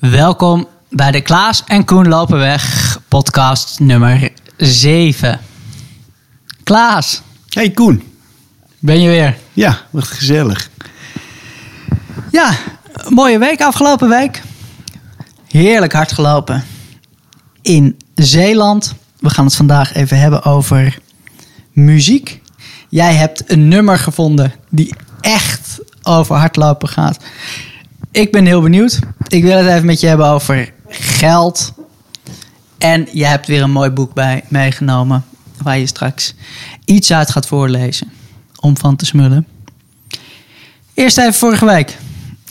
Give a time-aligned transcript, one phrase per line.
[0.00, 5.40] Welkom bij de Klaas en Koen lopen weg podcast nummer 7.
[6.64, 8.02] Klaas, Hey Koen.
[8.78, 9.36] ben je weer?
[9.52, 10.70] Ja, wat gezellig.
[12.30, 12.56] Ja,
[13.08, 14.42] mooie week afgelopen week.
[15.48, 16.64] Heerlijk hard gelopen
[17.62, 18.94] in Zeeland.
[19.18, 20.98] We gaan het vandaag even hebben over
[21.72, 22.40] muziek.
[22.88, 27.18] Jij hebt een nummer gevonden die echt over hardlopen gaat.
[28.12, 28.98] Ik ben heel benieuwd.
[29.28, 31.72] Ik wil het even met je hebben over geld.
[32.78, 35.24] En je hebt weer een mooi boek bij meegenomen.
[35.62, 36.34] Waar je straks
[36.84, 38.12] iets uit gaat voorlezen.
[38.60, 39.46] Om van te smullen.
[40.94, 41.98] Eerst even vorige week.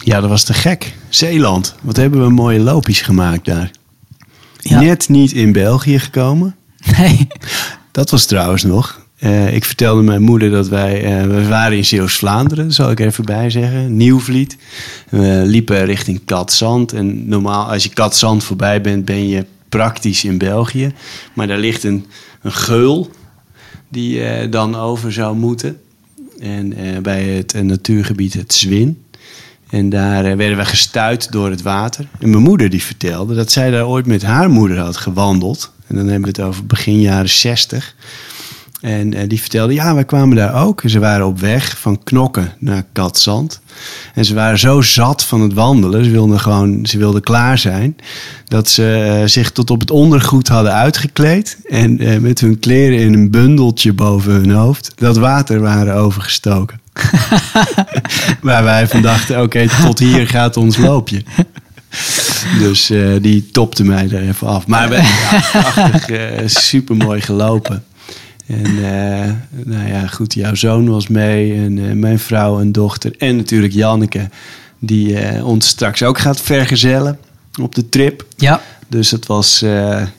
[0.03, 0.94] Ja, dat was te gek.
[1.09, 1.76] Zeeland.
[1.81, 3.72] Wat hebben we mooie loopjes gemaakt daar.
[4.58, 4.80] Ja.
[4.80, 6.55] Net niet in België gekomen.
[6.98, 7.28] Nee.
[7.91, 8.98] Dat was trouwens nog.
[9.20, 11.04] Eh, ik vertelde mijn moeder dat wij...
[11.04, 13.98] eh, we waren in Zeeuws-Vlaanderen, zal ik er even bij zeggen.
[13.98, 14.58] Nieuwvliet.
[15.09, 16.94] We liepen richting Katzand.
[16.94, 20.94] En normaal, als je Katzand voorbij bent, ben je praktisch in België.
[21.34, 22.06] Maar daar ligt een,
[22.42, 23.09] een geul
[23.89, 25.81] die eh, dan over zou moeten.
[26.39, 29.04] En bij het natuurgebied het Zwin.
[29.70, 32.08] En daar werden we gestuit door het water.
[32.20, 35.72] En mijn moeder die vertelde dat zij daar ooit met haar moeder had gewandeld.
[35.88, 37.95] En dan hebben we het over begin jaren 60.
[38.81, 40.81] En eh, die vertelde, ja, wij kwamen daar ook.
[40.85, 43.61] Ze waren op weg van Knokken naar Katzand.
[44.13, 47.95] En ze waren zo zat van het wandelen, ze wilden gewoon, ze wilden klaar zijn,
[48.45, 51.58] dat ze eh, zich tot op het ondergoed hadden uitgekleed.
[51.69, 56.80] En eh, met hun kleren in een bundeltje boven hun hoofd dat water waren overgestoken.
[58.41, 61.23] Waar wij van dachten, oké, tot hier gaat ons loopje.
[62.59, 64.67] Dus die topte mij er even af.
[64.67, 67.83] Maar we ja, prachtig, eh, super mooi gelopen.
[68.50, 69.31] En eh,
[69.66, 73.14] nou ja, goed, jouw zoon was mee en eh, mijn vrouw en dochter.
[73.17, 74.30] En natuurlijk Janneke,
[74.80, 77.20] die eh, ons straks ook gaat vergezellen
[77.61, 78.25] op de trip.
[78.38, 78.61] Ja.
[78.88, 79.59] Dus het was,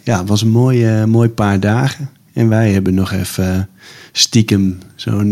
[0.05, 2.11] ja, het was een mooi, mooi paar dagen.
[2.33, 3.69] En wij hebben nog even
[4.13, 5.31] stiekem zo'n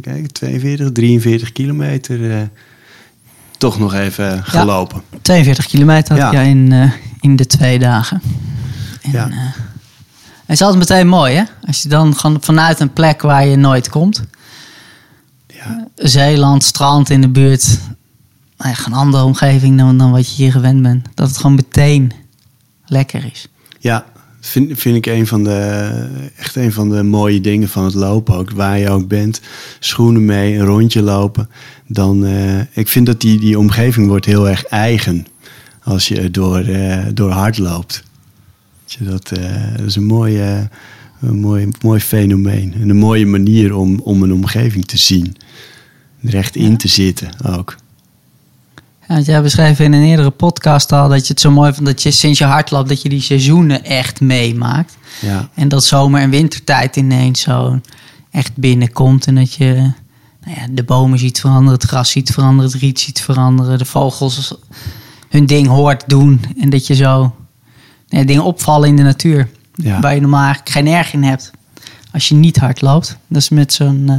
[0.00, 2.48] kijk, 42, 43 kilometer
[3.58, 5.02] toch nog even gelopen.
[5.22, 6.40] 42 kilometer had Ja.
[6.40, 8.22] jij in, in de twee dagen.
[9.02, 9.28] En, Ja.
[10.46, 11.42] Het is altijd meteen mooi, hè?
[11.66, 14.22] Als je dan gewoon vanuit een plek waar je nooit komt.
[15.46, 15.88] Ja.
[15.96, 17.78] Zeeland, strand in de buurt.
[18.56, 21.08] Nou ja, geen andere omgeving dan, dan wat je hier gewend bent.
[21.14, 22.12] Dat het gewoon meteen
[22.86, 23.48] lekker is.
[23.78, 24.04] Ja,
[24.40, 25.90] vind, vind ik een van de,
[26.36, 28.50] echt een van de mooie dingen van het lopen ook.
[28.50, 29.40] Waar je ook bent,
[29.80, 31.48] schoenen mee, een rondje lopen.
[31.86, 35.26] Dan, eh, ik vind dat die, die omgeving wordt heel erg eigen
[35.82, 38.02] als je door, eh, door hard loopt.
[38.98, 40.60] Dat, eh, dat is een mooi, eh,
[41.20, 42.74] een mooi, mooi fenomeen.
[42.80, 45.36] En een mooie manier om, om een omgeving te zien.
[46.24, 47.76] Er echt in te zitten ook.
[49.08, 51.86] Ja, want jij beschreef in een eerdere podcast al dat je het zo mooi vond
[51.86, 54.96] dat je sinds je hard loopt, dat je die seizoenen echt meemaakt.
[55.20, 57.80] Ja, En dat zomer- en wintertijd ineens zo
[58.30, 59.26] echt binnenkomt.
[59.26, 59.72] En dat je
[60.44, 63.78] nou ja, de bomen ziet veranderen, het gras ziet veranderen, het riet ziet veranderen.
[63.78, 64.54] De vogels
[65.28, 66.40] hun ding hoort doen.
[66.60, 67.34] En dat je zo
[68.08, 69.48] ja, dingen opvallen in de natuur.
[69.74, 70.00] Ja.
[70.00, 71.50] Waar je normaal eigenlijk geen erg in hebt.
[72.12, 73.16] Als je niet hard loopt.
[73.28, 74.18] Dat is met zo'n eh,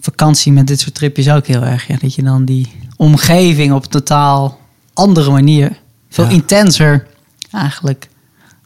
[0.00, 1.86] vakantie met dit soort tripjes ook heel erg.
[1.86, 4.60] Ja, dat je dan die omgeving op een totaal
[4.94, 5.78] andere manier.
[6.08, 6.30] Veel Ja.
[6.30, 7.06] intenser
[7.50, 8.08] eigenlijk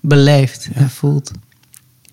[0.01, 1.31] beleeft en voelt.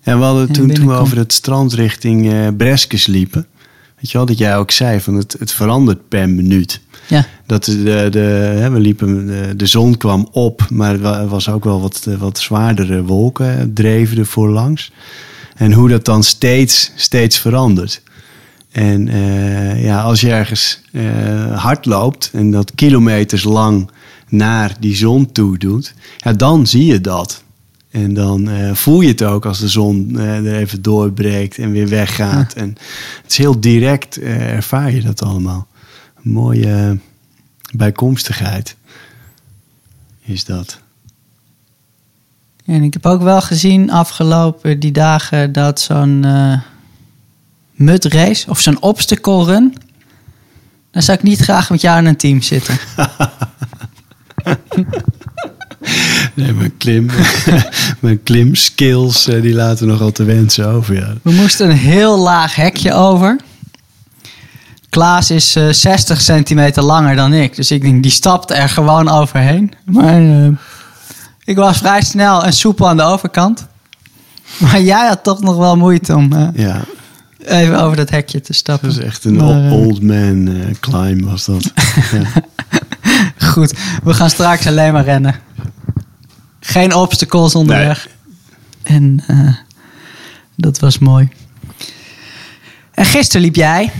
[0.02, 3.46] En we hadden En toen, toen we over het strand richting eh Breskes liepen.
[4.00, 6.80] Weet je wel, dat jij ook zei van het, het verandert per minuut.
[7.08, 7.26] Ja.
[7.46, 8.18] Dat de, de,
[8.58, 12.38] hè, we liepen, de, de zon kwam op, maar wa- was ook wel wat, wat
[12.38, 14.92] zwaardere wolken dreven er voorlangs.
[15.56, 18.02] En hoe dat dan steeds, steeds verandert.
[18.70, 21.02] En eh, ja, als je ergens eh,
[21.62, 23.90] hard loopt en dat kilometers lang
[24.28, 27.42] naar die zon toe doet, ja, dan zie je dat.
[27.90, 31.70] En dan eh, voel je het ook als de zon eh, er even doorbreekt en
[31.70, 32.52] weer weggaat.
[32.52, 32.68] En
[33.22, 35.66] het is heel direct, eh, ervaar je dat allemaal.
[36.24, 36.98] Een mooie
[37.72, 38.76] bijkomstigheid
[40.20, 40.78] is dat.
[42.64, 46.26] En ik heb ook wel gezien afgelopen die dagen dat zo'n
[47.72, 49.74] mudrace of zo'n obstacle run.
[50.90, 52.78] Dan zou ik niet graag met jou in een team zitten.
[56.34, 57.10] Nee, mijn klim,
[58.00, 60.94] mijn klimskills eh, die laten nogal te wensen over.
[60.94, 61.14] Ja.
[61.22, 63.36] We moesten een heel laag hekje over.
[64.88, 67.56] Klaas is eh, 60 centimeter langer dan ik.
[67.56, 69.72] Dus ik denk, die stapt er gewoon overheen.
[69.84, 70.48] Maar eh,
[71.44, 73.66] ik was vrij snel en soepel aan de overkant.
[74.58, 76.80] Maar jij had toch nog wel moeite om ja,
[77.44, 78.88] even over dat hekje te stappen.
[78.88, 80.50] dat is echt een Maar, old man
[80.80, 81.62] climb was dat.
[82.12, 82.42] ja.
[83.46, 83.74] goed.
[84.04, 85.34] We gaan straks alleen maar rennen.
[86.68, 88.08] Geen obstacles onderweg.
[88.82, 89.54] En eh,
[90.56, 91.28] dat was mooi.
[92.90, 93.92] En gisteren liep jij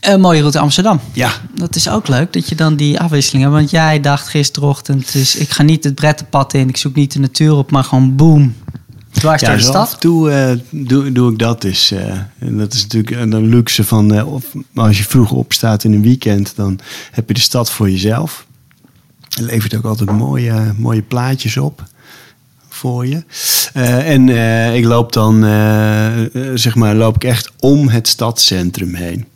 [0.00, 1.00] een mooie route Amsterdam.
[1.12, 3.56] Ja, Dat is ook leuk dat je dan die afwisseling hebt.
[3.56, 6.68] Want jij dacht gisterochtend, dus ik ga niet het brettenpad in.
[6.68, 8.54] Ik zoek niet de natuur op, maar gewoon boom.
[9.10, 9.92] Dwars door ja de zo af stad.
[9.92, 11.90] en toe eh, doe, doe ik dat dus.
[11.90, 12.18] eh.
[12.38, 14.22] en dat is natuurlijk een luxe van...
[14.22, 16.56] of, als je vroeg opstaat in een weekend...
[16.56, 16.78] dan
[17.10, 18.46] heb je de stad voor jezelf.
[19.32, 21.84] Het levert ook altijd mooie, mooie plaatjes op
[22.68, 23.24] voor je.
[23.72, 26.10] Eh, en eh, ik loop dan, eh,
[26.54, 29.26] zeg maar, loop ik echt om het stadscentrum heen.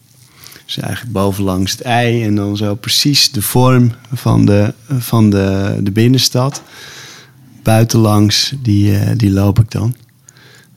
[0.64, 5.78] Dus eigenlijk bovenlangs het ei en dan zo precies de vorm van de, van de,
[5.82, 6.62] de binnenstad.
[7.62, 9.96] Buitenlangs, die, die loop ik dan.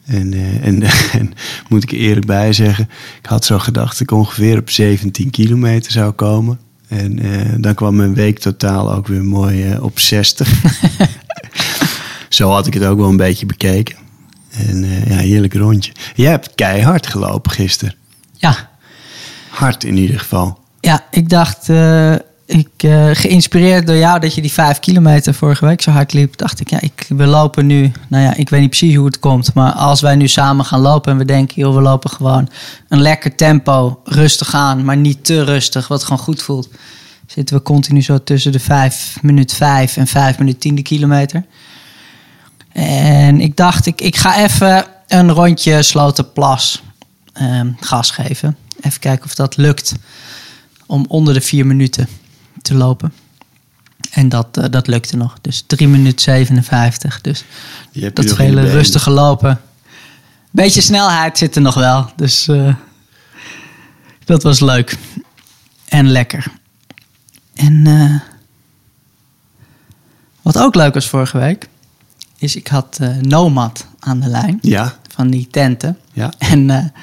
[0.05, 0.81] En, en,
[1.19, 1.33] en
[1.69, 2.89] moet ik eerlijk bij zeggen,
[3.21, 6.59] ik had zo gedacht dat ik ongeveer op 17 kilometer zou komen.
[6.89, 10.61] En eh, dan kwam mijn week totaal ook weer mooi eh, op 60.
[12.29, 13.95] zo had ik het ook wel een beetje bekeken.
[14.49, 15.91] En eh, ja, heerlijk rondje.
[16.15, 17.95] Jij hebt keihard gelopen gisteren.
[18.33, 18.69] Ja,
[19.49, 20.59] Hard in ieder geval.
[20.79, 21.67] ja ik dacht,
[22.49, 26.37] ik, eh, geïnspireerd door jou dat je die vijf kilometer vorige week zo hard liep,
[26.37, 29.19] dacht ik, ja, ik, we lopen nu, nou ja, ik weet niet precies hoe het
[29.19, 32.49] komt, maar als wij nu samen gaan lopen en we denken, joh, we lopen gewoon
[32.87, 36.69] een lekker tempo, rustig aan, maar niet te rustig, wat gewoon goed voelt,
[37.27, 41.45] zitten we continu zo tussen de vijf minuut vijf en vijf minuut tiende kilometer.
[42.71, 46.83] En ik dacht, ik, ik ga even een rondje Slotenplas
[47.33, 48.57] ehm gas geven.
[48.81, 49.93] Even kijken of dat lukt
[50.85, 52.07] om onder de vier minuten
[52.61, 53.13] te lopen.
[54.11, 55.37] En dat, eh, dat lukte nog.
[55.41, 57.21] Dus 3 minuten 57.
[57.21, 57.43] Dus
[58.13, 59.61] dat hele rustige lopen.
[60.51, 62.11] Beetje snelheid zit er nog wel.
[62.15, 62.75] Dus eh,
[64.25, 64.97] dat was leuk.
[65.85, 66.51] En lekker.
[67.53, 68.19] En eh,
[70.41, 71.67] wat ook leuk was vorige week...
[72.37, 74.57] is ik had Nomad aan de lijn.
[74.61, 75.97] Ja, Van die tenten.
[76.13, 76.33] ja.
[76.37, 76.93] En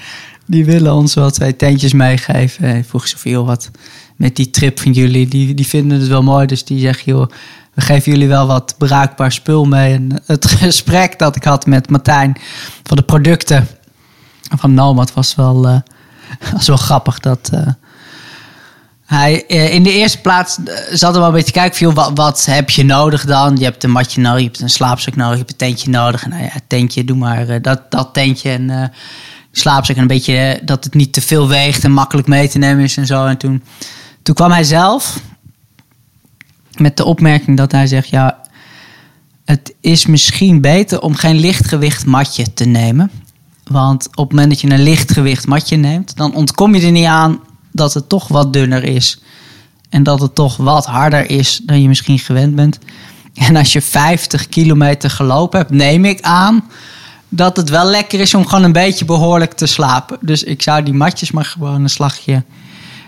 [0.46, 2.64] die willen ons wel twee tentjes meegeven.
[2.64, 3.70] En vroeg joh, wat
[4.16, 5.28] met die trip van jullie?
[5.28, 7.30] Die, die vinden het wel mooi, dus die zeggen, joh,
[7.76, 9.94] we geven jullie wel wat bruikbaar spul mee.
[9.94, 12.36] En het gesprek dat ik had met Martijn
[12.82, 13.68] van de producten
[14.56, 15.78] van Nomad was wel, eh,
[16.52, 17.20] was wel grappig.
[17.20, 17.66] Dat eh,
[19.04, 20.58] hij eh, in de eerste plaats
[20.90, 23.56] zat er wel een beetje kijken wat, wat heb je nodig dan?
[23.56, 26.26] Je hebt een matje nodig, je hebt een slaapzak nodig, je hebt een tentje nodig.
[26.26, 28.92] Nou ja, tentje, doe maar dat, dat tentje en
[29.52, 29.96] slaapzak.
[29.96, 32.96] En een beetje dat het niet te veel weegt en makkelijk mee te nemen is
[32.96, 33.26] en zo.
[33.26, 33.62] En toen,
[34.26, 35.20] toen kwam hij zelf
[36.76, 38.38] met de opmerking dat hij zegt, ja,
[39.44, 43.10] het is misschien beter om geen lichtgewicht matje te nemen.
[43.64, 47.04] Want op het moment dat je een lichtgewicht matje neemt, dan ontkom je er niet
[47.04, 47.40] aan
[47.72, 49.20] dat het toch wat dunner is.
[49.88, 52.78] En dat het toch wat harder is dan je misschien gewend bent.
[53.34, 56.64] En als je 50 kilometer gelopen hebt, neem ik aan
[57.28, 60.18] dat het wel lekker is om gewoon een beetje behoorlijk te slapen.
[60.20, 62.42] Dus ik zou die matjes maar gewoon een slagje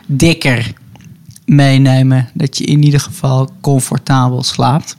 [0.07, 0.73] dikker
[1.49, 2.29] meenemen.
[2.35, 4.97] Dat je in ieder geval comfortabel slaapt.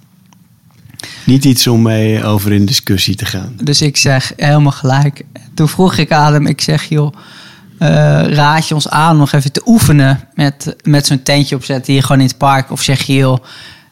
[1.25, 3.53] Niet iets om mee over in discussie te gaan.
[3.63, 5.25] Dus ik zeg helemaal gelijk.
[5.53, 7.13] Toen vroeg ik aan hem, ik zeg joh,
[7.77, 7.87] eh,
[8.27, 12.21] raad je ons aan nog even te oefenen met, met zo'n tentje opzetten hier gewoon
[12.21, 12.71] in het park?
[12.71, 13.43] Of zeg je joh,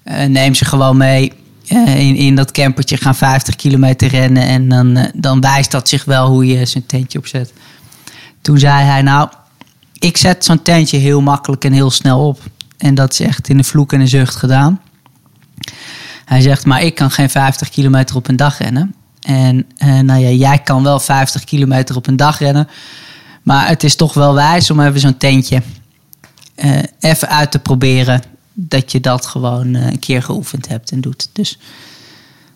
[0.04, 1.34] eh, neem ze gewoon mee
[1.68, 6.06] eh, in, in dat campertje, gaan 50 kilometer rennen en dan, dan wijst dat zich
[6.06, 7.54] wel hoe je zo'n tentje opzet.
[8.42, 9.30] Toen zei hij nou,
[10.00, 12.40] ik zet zo'n tentje heel makkelijk en heel snel op.
[12.78, 14.82] En dat is echt in een vloek en een zucht gedaan.
[16.26, 18.96] Hij zegt, maar ik kan geen 50 kilometer op een dag rennen.
[19.22, 22.68] En eh, nou ja, jij kan wel 50 kilometer op een dag rennen.
[23.44, 25.62] Maar het is toch wel wijs om even zo'n tentje
[26.56, 28.22] eh, even uit te proberen.
[28.54, 31.30] Dat je dat gewoon eh, een keer geoefend hebt en doet.
[31.34, 31.60] Dus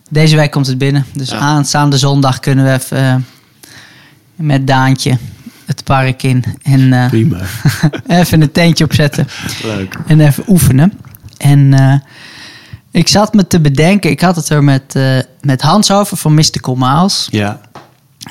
[0.08, 1.06] deze week komt het binnen.
[1.14, 1.38] Dus Ja.
[1.38, 3.26] aanstaande zondag kunnen we even
[4.36, 5.18] met Daantje
[5.66, 6.44] het park in.
[6.62, 7.40] En eh, Prima.
[8.06, 9.26] even een tentje opzetten.
[9.62, 9.98] Leuk.
[10.06, 10.92] En even oefenen.
[11.36, 11.94] En eh,
[12.90, 16.34] ik zat me te bedenken, ik had het er met, eh, met Hans over van
[16.34, 17.28] Mystical Miles.
[17.30, 17.60] Ja,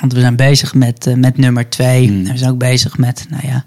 [0.00, 2.08] Want we zijn bezig met, met nummer twee.
[2.08, 2.24] Hmm.
[2.24, 3.64] We zijn ook bezig met, nou ja,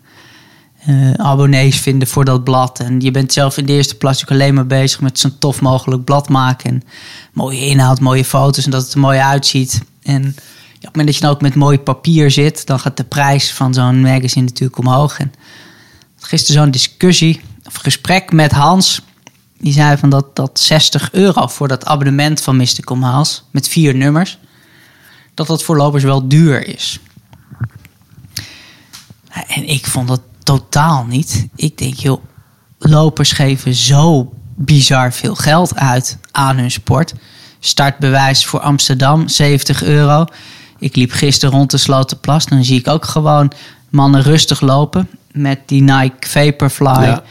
[1.18, 2.80] abonnees vinden voor dat blad.
[2.80, 5.62] En je bent zelf in de eerste plaats ook alleen maar bezig met zo'n tof
[5.62, 6.70] mogelijk blad maken.
[6.70, 6.84] En
[7.34, 9.82] mooie inhoud, mooie foto's en dat het er mooi uitziet.
[10.04, 10.36] En
[11.04, 14.46] dat je dan ook met mooi papier zit, dan gaat de prijs van zo'n magazine
[14.46, 15.20] natuurlijk omhoog.
[15.20, 15.34] En
[16.20, 19.02] gisteren zo'n discussie of gesprek met Hans.
[19.58, 23.96] Die zei van dat, dat 60 euro voor dat abonnement van Mystical Miles met vier
[23.96, 24.38] nummers
[25.36, 27.00] dat dat voor lopers wel duur is.
[29.48, 31.48] En ik vond dat totaal niet.
[31.56, 32.24] Ik denk, joh,
[32.80, 37.14] lopers geven zo bizar veel geld uit aan hun sport.
[37.60, 40.26] Startbewijs voor Amsterdam, 70 euro.
[40.80, 42.46] Ik liep gisteren rond de Slotenplas.
[42.46, 43.52] Dan zie ik ook gewoon
[43.90, 47.24] mannen rustig lopen met die Nike Vaporfly Ja.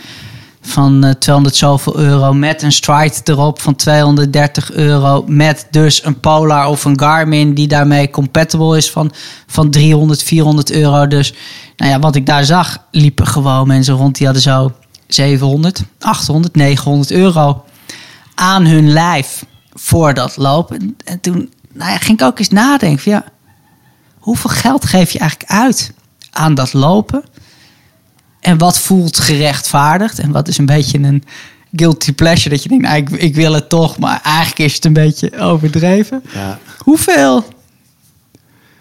[0.60, 2.32] van eh 200 zoveel euro.
[2.32, 5.24] Met een Stride erop van 230 euro.
[5.26, 9.12] Met dus een Polar of een Garmin die daarmee compatible is van,
[9.46, 11.06] van 300, 400 euro.
[11.06, 11.34] Dus
[11.76, 14.72] nou ja, wat ik daar zag, liepen gewoon mensen rond die hadden zo
[15.06, 17.64] 700, 800, 900 euro
[18.34, 20.96] aan hun lijf voor dat lopen.
[21.04, 23.24] En toen nou ja, ging ik ook eens nadenken van ja,
[24.18, 25.92] hoeveel geld geef je eigenlijk uit
[26.30, 27.24] aan dat lopen?
[28.40, 30.18] En wat voelt gerechtvaardigd?
[30.18, 31.24] En wat is een beetje een
[31.72, 32.48] guilty pleasure?
[32.50, 35.38] Dat je denkt, nou, ik, ik wil het toch, maar eigenlijk is het een beetje
[35.38, 36.22] overdreven.
[36.34, 36.58] Ja.
[36.78, 37.44] Hoeveel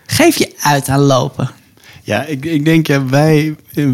[0.05, 1.50] geef je uit aan lopen?
[2.05, 3.88] Ja, ik, ik denk, ja, wij, eh,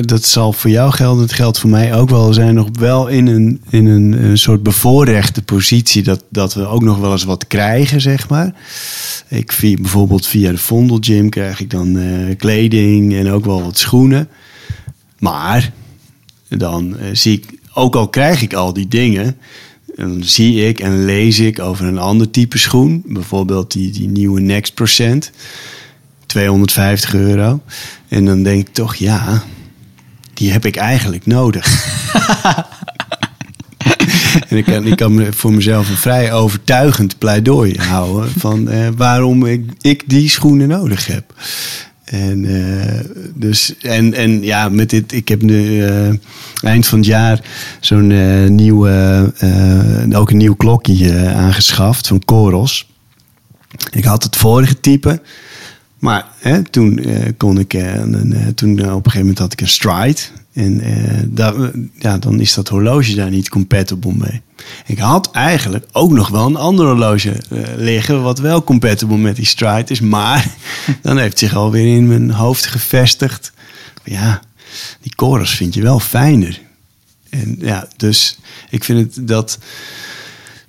[0.00, 3.08] dat zal voor jou gelden, het geldt voor mij ook wel, we zijn nog wel
[3.08, 7.24] in een, in een, een soort bevoorrechte positie dat, dat we ook nog wel eens
[7.24, 8.54] wat krijgen, zeg maar.
[9.28, 13.62] Ik via, bijvoorbeeld via de Vondel Gym krijg ik dan eh, kleding en ook wel
[13.62, 14.28] wat schoenen.
[15.18, 15.72] Maar
[16.48, 19.36] dan eh, zie ik, ook al krijg ik al die dingen,
[19.96, 23.02] dan zie ik en lees ik over een ander type schoen.
[23.06, 25.32] Bijvoorbeeld die, die nieuwe Next Percent.
[26.36, 27.60] 250 euro.
[28.08, 29.42] En dan denk ik toch, ja,
[30.34, 31.66] die heb ik eigenlijk nodig.
[34.48, 39.46] en ik kan, ik kan voor mezelf een vrij overtuigend pleidooi houden van eh, waarom
[39.46, 41.32] ik, ik die schoenen nodig heb.
[42.04, 43.00] En, eh,
[43.34, 46.08] dus, en, en ja, met dit, ik heb nu eh,
[46.62, 47.40] eind van het jaar
[47.80, 49.32] zo'n eh, nieuwe,
[50.12, 52.88] ook een nieuw klokje aangeschaft van Coros.
[53.90, 55.20] Ik had het vorige type.
[55.98, 58.02] Maar hè, toen eh, kon ik, eh,
[58.54, 60.20] toen op een gegeven moment had ik een stride.
[60.52, 60.82] En
[61.28, 61.54] daar,
[61.98, 64.42] ja, dan is dat horloge daar niet compatible mee.
[64.86, 67.36] Ik had eigenlijk ook nog wel een ander horloge
[67.76, 70.00] liggen, wat wel compatible met die stride is.
[70.00, 70.46] Maar
[71.02, 73.52] dan heeft zich alweer in mijn hoofd gevestigd.
[74.04, 74.40] Ja,
[75.00, 76.60] die chorus vind je wel fijner.
[77.30, 78.38] En ja, dus
[78.70, 79.58] ik vind het dat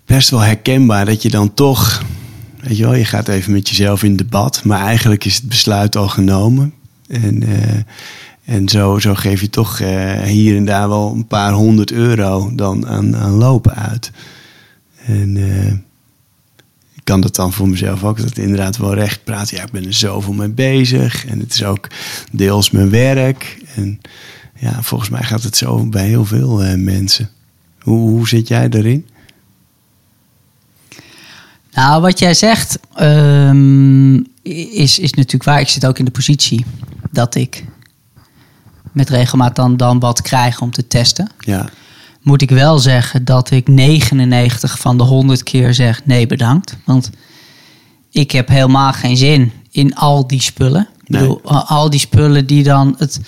[0.05, 2.01] best wel herkenbaar dat je dan toch
[2.67, 5.95] Weet je wel, je gaat even met jezelf in debat, maar eigenlijk is het besluit
[5.95, 6.73] al genomen.
[7.07, 7.83] En, eh,
[8.45, 12.55] en zo, zo geef je toch eh, hier en daar wel een paar honderd euro
[12.55, 14.11] dan aan, aan lopen uit.
[15.05, 15.71] En eh,
[16.93, 19.57] ik kan dat dan voor mezelf ook dat inderdaad wel recht praten.
[19.57, 21.87] Ja, ik ben er zoveel mee bezig en het is ook
[22.31, 23.63] deels mijn werk.
[23.75, 24.01] En
[24.55, 27.29] ja, volgens mij gaat het zo bij heel veel mensen.
[27.79, 29.05] Hoe, hoe zit jij daarin?
[31.77, 34.15] Nou, wat jij zegt ehm,
[34.71, 35.59] is, is natuurlijk waar.
[35.59, 36.65] Ik zit ook in de positie
[37.11, 37.65] dat ik
[38.91, 41.31] met regelmaat dan, dan wat krijg om te testen.
[41.39, 41.69] Ja,
[42.21, 46.77] Moet ik wel zeggen dat ik 99 van de 100 keer zeg nee bedankt.
[46.85, 47.09] Want
[48.11, 50.87] ik heb helemaal geen zin in al die spullen.
[51.03, 52.95] Ik bedoel, al die spullen die dan...
[52.97, 53.19] Het,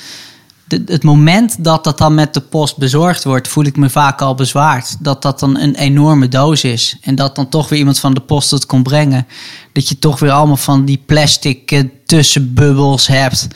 [0.70, 4.36] het moment dat dat dan met de post bezorgd wordt, voel ik me vaak al
[4.36, 4.96] bezwaard.
[5.00, 6.98] Dat dat dan een enorme doos is.
[7.02, 9.28] En dat dan toch weer iemand van de post het kon brengen.
[9.74, 13.48] Dat je toch weer allemaal van die plastic eh, tussenbubbels hebt.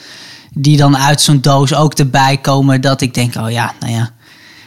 [0.52, 2.80] Die dan uit zo'n doos ook erbij komen.
[2.80, 4.12] Dat ik denk, oh ja, nou ja.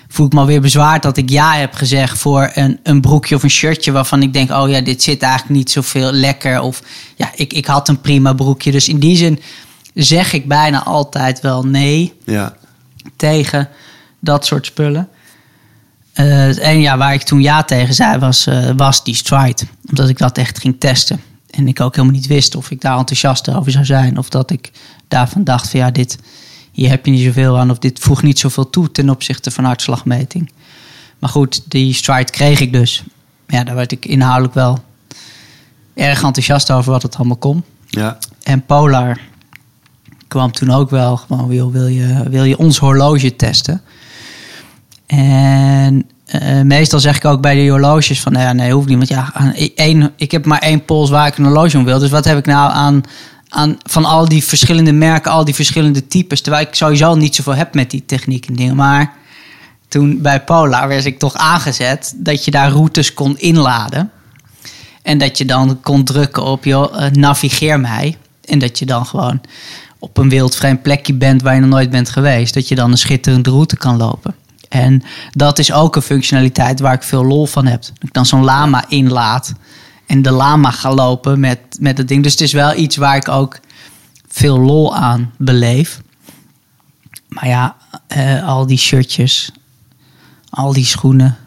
[0.08, 3.44] Voel ik me alweer bezwaard dat ik ja heb gezegd voor een, een broekje of
[3.44, 3.92] een shirtje.
[3.92, 6.62] Waarvan ik denk, oh ja, dit zit eigenlijk niet zoveel lekker.
[6.62, 6.82] Of
[7.16, 8.72] ja, ik, ik had een prima broekje.
[8.72, 9.39] Dus in die zin
[10.04, 12.56] zeg ik bijna altijd wel nee ja,
[13.16, 13.70] tegen
[14.20, 15.10] dat soort spullen.
[16.13, 19.63] Eh, en ja, waar ik toen ja tegen zei, was, eh, was die stride.
[19.89, 21.22] Omdat ik dat echt ging testen.
[21.50, 24.18] En ik ook helemaal niet wist of ik daar enthousiast over zou zijn.
[24.18, 24.72] Of dat ik
[25.08, 26.18] daarvan dacht van ja, dit,
[26.72, 27.72] hier heb je niet zoveel aan.
[27.72, 30.51] Of dit voegt niet zoveel toe ten opzichte van hartslagmeting.
[31.20, 33.04] Maar goed, die stride kreeg ik dus.
[33.48, 34.80] Ja, daar werd ik inhoudelijk wel
[35.94, 37.63] erg enthousiast over wat het allemaal kon.
[37.88, 39.20] ja, En Polar
[40.27, 43.81] kwam toen ook wel gewoon, wil, wil, je, wil je ons horloge testen?
[45.07, 48.98] En eh, meestal zeg ik ook bij de horloges van, nou ja, nee, hoeft niet.
[48.98, 52.00] Want ja, aan één, ik heb maar één pols waar ik een horloge om wil.
[52.00, 53.01] Dus wat heb ik nou aan,
[53.50, 56.41] aan van al die verschillende merken, al die verschillende types?
[56.41, 58.75] Terwijl ik sowieso niet zoveel heb met die techniek en dingen.
[58.75, 59.13] Maar
[59.88, 64.12] toen bij Polar werd ik toch aangezet dat je daar routes kon inladen.
[65.01, 68.17] En dat je dan kon drukken op, joh, eh, navigeer mij.
[68.46, 69.41] En dat je dan gewoon
[70.00, 72.54] op een wildvreemd plekje bent waar je nog nooit bent geweest.
[72.54, 74.36] Dat je dan een schitterende route kan lopen.
[74.70, 77.82] En dat is ook een functionaliteit waar ik veel lol van heb.
[77.82, 79.54] Dat ik dan zo'n lama inlaat
[80.06, 82.24] en de lama ga lopen met, met het ding.
[82.24, 83.60] Dus het is wel iets waar ik ook
[84.27, 86.01] veel lol aan beleef.
[87.27, 87.75] Maar ja,
[88.08, 89.51] eh, al die shirtjes,
[90.50, 91.38] al die schoenen,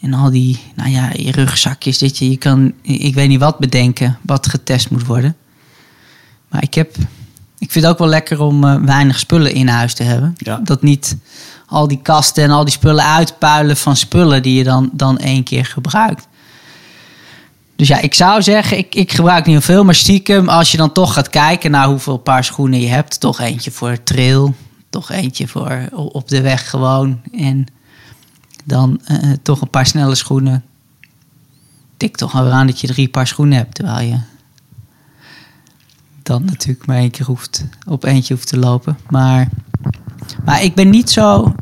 [0.00, 3.58] En al die, nou ja, je rugzakjes, dit je, je kan, ik weet niet wat
[3.58, 5.36] bedenken wat getest moet worden.
[6.48, 6.96] Maar ik heb,
[7.58, 10.34] ik vind het ook wel lekker om eh, weinig spullen in huis te hebben.
[10.36, 10.60] Ja.
[10.64, 11.16] Dat niet
[11.66, 15.42] al die kasten en al die spullen uitpuilen van spullen die je dan, dan één
[15.42, 16.28] keer gebruikt.
[17.76, 20.76] Dus ja, ik zou zeggen, ik, ik gebruik niet heel veel, maar stiekem, als je
[20.76, 24.54] dan toch gaat kijken naar hoeveel paar schoenen je hebt, toch eentje voor trail,
[24.90, 27.20] toch eentje voor op de weg gewoon.
[27.32, 27.66] En
[28.64, 30.64] dan eh, toch een paar snelle schoenen.
[31.96, 34.18] Tik toch wel weer aan dat je drie paar schoenen hebt, terwijl je
[36.28, 38.98] dan natuurlijk maar één keer hoeft, op eentje hoeft te lopen.
[39.08, 39.48] Maar,
[40.44, 41.54] maar ik ben niet zo.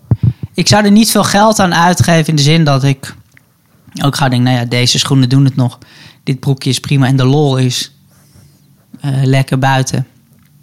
[0.54, 3.14] Ik zou er niet veel geld aan uitgeven in de zin dat ik
[4.02, 5.78] ook ga denken, nou ja, deze schoenen doen het nog.
[6.22, 7.92] Dit broekje is prima en de lol is
[9.00, 10.06] eh, lekker buiten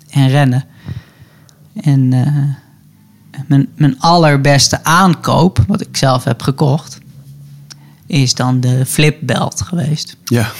[0.09, 0.65] en rennen.
[1.81, 6.97] En eh, mijn, mijn allerbeste aankoop, wat ik zelf heb gekocht,
[8.05, 10.17] is dan de flipbelt geweest.
[10.23, 10.51] Ja,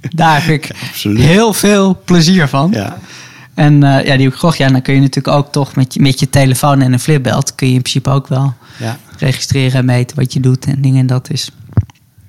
[0.14, 0.70] Daar heb ik
[1.02, 2.70] heel veel plezier van.
[2.70, 2.98] Ja.
[3.54, 4.58] En eh, ja, die gekocht.
[4.58, 7.54] Ja, dan kun je natuurlijk ook toch met je, met je telefoon en een flipbelt...
[7.54, 8.98] kun je in principe ook wel ja.
[9.18, 11.00] registreren en meten wat je doet en dingen.
[11.00, 11.50] En dat is...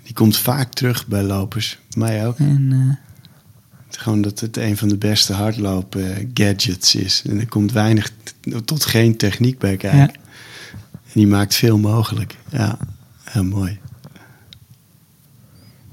[0.04, 1.80] Die komt vaak terug bij lopers.
[1.98, 2.38] Mij ook.
[2.40, 7.22] En, eh, Gewoon dat het een van de beste hardlopen gadgets is.
[7.30, 8.12] En er komt weinig
[8.66, 10.00] tot geen techniek bij kijken.
[10.00, 10.08] Ja.
[10.94, 12.36] En die maakt veel mogelijk.
[12.50, 12.78] Ja,
[13.24, 13.80] heel mooi.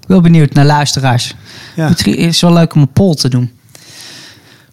[0.06, 1.34] Ben benieuwd naar luisteraars.
[1.76, 1.88] Ja.
[1.88, 3.50] Misschien is het wel leuk om een poll te doen.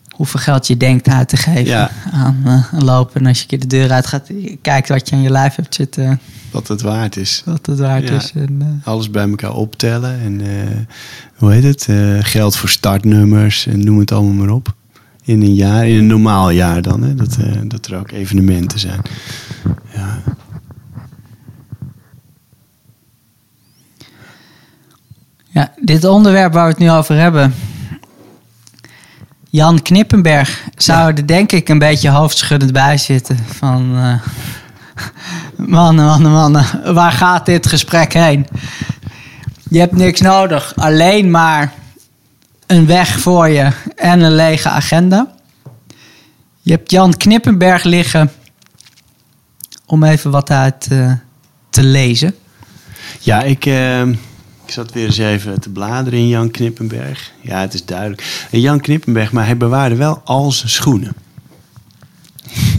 [0.10, 1.92] Hoeveel geld je denkt uit te geven Ja.
[2.12, 3.22] aan aan lopen.
[3.22, 4.30] En als je een keer de deur uit gaat,
[4.62, 6.20] kijkt wat je aan je lijf hebt zitten,
[6.52, 7.42] Wat het waard is.
[7.46, 8.16] wat het waard Ja.
[8.16, 8.32] is.
[8.36, 10.20] En, eh, Alles bij elkaar optellen.
[10.20, 10.78] En eh,
[11.36, 11.88] hoe heet het?
[12.26, 13.66] Geld voor startnummers.
[13.68, 14.74] En noem het allemaal maar op.
[15.24, 17.04] In een jaar, in een normaal jaar dan.
[17.04, 17.16] Hè?
[17.16, 19.02] Dat, dat er ook evenementen zijn.
[19.96, 20.22] Ja.
[25.52, 27.56] Ja, dit onderwerp waar we het nu over hebben.
[29.50, 33.38] Jan Knippenberg zou er denk ik een beetje hoofdschuddend bij zitten.
[33.38, 34.22] Van eh,
[35.76, 38.48] mannen, mannen, mannen, waar gaat dit gesprek heen?
[39.70, 41.74] Je hebt niks nodig, alleen maar
[42.68, 45.34] een weg voor je en een lege agenda.
[46.62, 48.32] Je hebt Jan Knippenberg liggen
[49.86, 51.12] om even wat uit eh,
[51.70, 52.36] te lezen.
[53.20, 54.08] Ja, ik, eh,
[54.70, 57.32] ik zat weer eens even te bladeren in Jan Knippenberg.
[57.42, 58.48] Ja, het is duidelijk.
[58.52, 61.16] En Jan Knippenberg, maar hij bewaarde wel al zijn schoenen.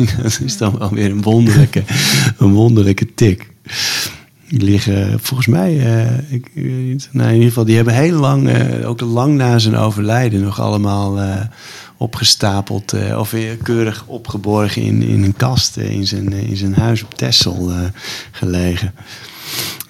[0.22, 1.82] dat is dan wel weer een wonderlijke,
[2.38, 3.50] een wonderlijke tik.
[4.48, 8.18] Die liggen volgens mij, eh, ik, weet niet, nou in ieder geval, die hebben heel
[8.18, 11.40] lang, eh, ook lang na zijn overlijden, nog allemaal eh,
[11.96, 17.14] opgestapeld of weer keurig opgeborgen in, in een kast in, zijn, in zijn huis op
[17.14, 17.78] Texel eh,
[18.30, 18.94] gelegen.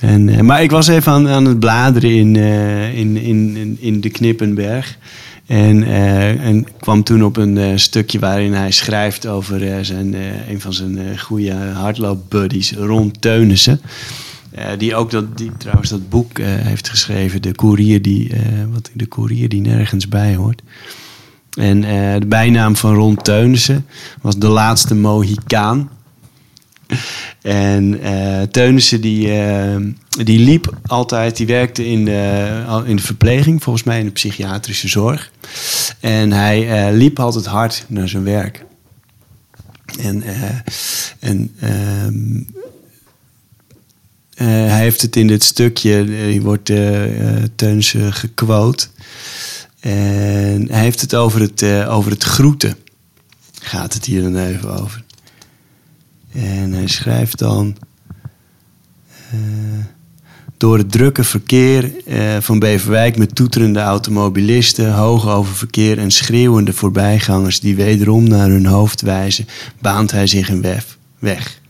[0.00, 4.00] En, eh, maar ik was even aan, aan het bladeren in, eh, in, in, in,
[4.00, 4.98] de Knippenberg.
[5.46, 10.14] En, eh, en kwam toen op een stukje waarin hij schrijft over zijn,
[10.48, 13.80] een van zijn goede hardloopbuddies, Ron Teunissen.
[14.50, 18.32] Eh, die ook dat, die, trouwens dat boek heeft geschreven, De Courier die,
[18.72, 20.62] wat, de courier die nergens bij hoort.
[21.58, 21.80] En
[22.20, 23.86] de bijnaam van Ron Teunissen
[24.20, 25.90] was de laatste Mohicaan.
[27.42, 29.76] En eh Teunissen die, eh,
[30.24, 34.88] die liep altijd, die werkte in de, in de verpleging, volgens mij in de psychiatrische
[34.88, 35.30] zorg.
[36.00, 38.64] En hij eh, liep altijd hard naar zijn werk.
[40.00, 40.50] En, eh,
[41.18, 42.36] en ehm,
[44.34, 46.72] eh, hij heeft het in dit stukje, die wordt
[47.54, 48.86] Teunissen gequote.
[49.80, 52.76] En hij heeft het over het, over het groeten.
[53.60, 55.04] Gaat het hier dan even over.
[56.32, 57.76] En hij schrijft dan.
[59.30, 59.38] eh,
[60.56, 66.72] door het drukke verkeer eh, van Beverwijk met toeterende automobilisten, hoog over verkeer en schreeuwende
[66.72, 69.46] voorbijgangers die wederom naar hun hoofd wijzen,
[69.78, 71.60] baant hij zich een wef- weg.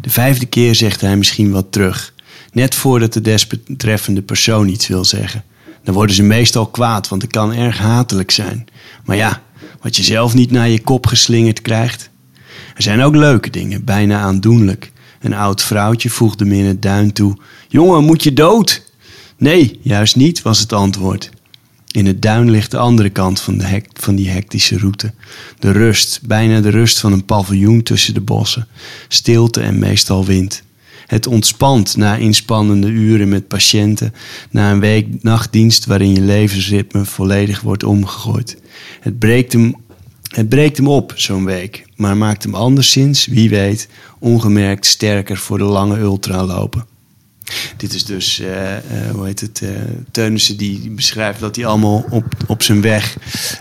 [0.00, 2.14] De vijfde keer zegt hij misschien wat terug,
[2.52, 5.44] net voordat de desbetreffende persoon iets wil zeggen.
[5.84, 8.66] Dan worden ze meestal kwaad, want het kan erg hatelijk zijn.
[9.04, 9.42] Maar ja,
[9.82, 12.09] wat je zelf niet naar je kop geslingerd krijgt,
[12.74, 14.92] er zijn ook leuke dingen, bijna aandoenlijk.
[15.20, 17.36] Een oud vrouwtje voegde me in het duin toe:
[17.68, 18.82] Jongen, moet je dood?
[19.36, 21.30] Nee, juist niet, was het antwoord.
[21.90, 25.12] In het duin ligt de andere kant van, de hek, van die hectische route.
[25.58, 28.66] De rust, bijna de rust van een paviljoen tussen de bossen.
[29.08, 30.62] Stilte en meestal wind.
[31.06, 34.14] Het ontspant na inspannende uren met patiënten,
[34.50, 38.56] na een week nachtdienst waarin je levensritme volledig wordt omgegooid.
[39.00, 39.74] Het breekt hem,
[40.30, 43.88] het breekt hem op, zo'n week, maar maakt hem anderszins, wie weet,
[44.18, 46.86] ongemerkt sterker voor de lange ultralopen.
[47.76, 49.70] Dit is dus, eh, eh, hoe heet het, uh,
[50.10, 53.16] Teunissen die, beschrijft dat hij allemaal op, op zijn weg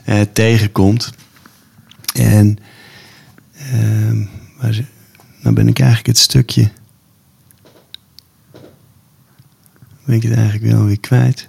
[0.05, 1.11] eh, tegenkomt.
[2.13, 2.57] En
[3.53, 4.23] ehm,
[4.57, 4.85] waar
[5.41, 6.69] nou ben ik eigenlijk het stukje,
[10.05, 11.47] ben ik het eigenlijk wel weer kwijt.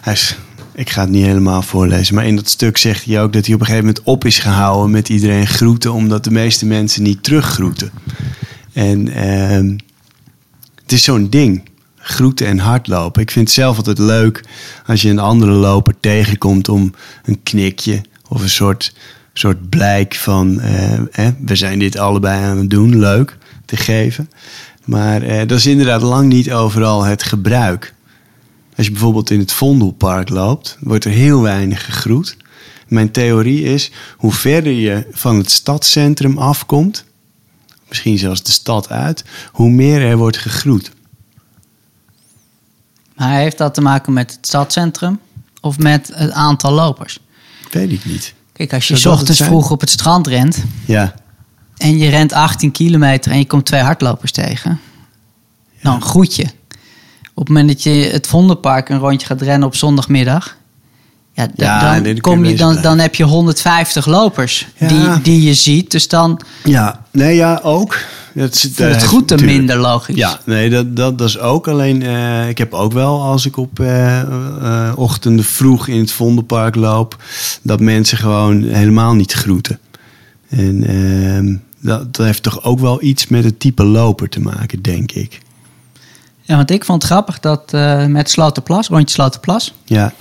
[0.00, 0.36] Hij is,
[0.80, 3.54] ik ga het niet helemaal voorlezen, maar in dat stuk zegt hij ook dat hij
[3.54, 7.22] op een gegeven moment op is gehouden met iedereen groeten, omdat de meeste mensen niet
[7.22, 7.90] teruggroeten.
[8.72, 9.76] En ehm,
[10.82, 11.68] het is zo'n ding.
[11.96, 13.22] Groeten en hardlopen.
[13.22, 14.44] Ik vind het zelf altijd leuk
[14.86, 18.94] als je een andere loper tegenkomt om een knikje of een soort,
[19.32, 24.30] soort blijk van eh, we zijn dit allebei aan het doen, leuk te geven.
[24.84, 27.94] Maar eh, dat is inderdaad lang niet overal het gebruik.
[28.80, 32.36] Als je bijvoorbeeld in het Vondelpark loopt, wordt er heel weinig gegroet.
[32.88, 37.04] Mijn theorie is, hoe verder je van het stadscentrum afkomt,
[37.88, 40.90] misschien zelfs de stad uit, hoe meer er wordt gegroet.
[43.16, 45.18] Maar heeft dat te maken met het stadscentrum
[45.60, 47.18] of met het aantal lopers?
[47.70, 48.34] Weet ik niet.
[48.52, 51.14] Kijk, als je Zou ochtends vroeg op het strand rent Ja,
[51.76, 54.80] en je rent 18 kilometer en je komt twee hardlopers tegen,
[55.82, 56.46] dan groet je.
[57.34, 60.56] Op het moment dat je het Vondelpark een rondje gaat rennen op zondagmiddag,
[61.32, 64.88] ja, d- Ja, dan, nee, kom je, dan, dan heb je 150 lopers Ja.
[64.88, 65.90] die, die je ziet.
[65.90, 67.04] Dus dan ja.
[67.10, 67.96] nee, ja, ook.
[68.34, 70.16] Dat is, voelt het groeten natuurlijk- minder logisch.
[70.16, 71.68] Ja, nee, dat, dat, dat is ook.
[71.68, 76.12] Alleen, eh, ik heb ook wel, als ik op eh, eh, ochtenden vroeg in het
[76.12, 77.16] Vondelpark loop,
[77.62, 79.78] dat mensen gewoon helemaal niet groeten.
[80.48, 84.82] En ehm, dat, dat heeft toch ook wel iets met het type loper te maken,
[84.82, 85.40] denk ik.
[86.50, 90.12] Ja, want ik vond het grappig dat eh, met Sloterplas, rondje Sloterplas, Ja,